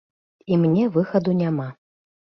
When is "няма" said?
1.45-1.69